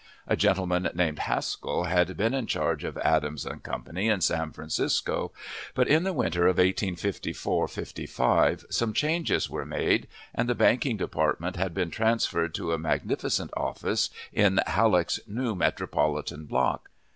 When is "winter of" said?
6.11-6.57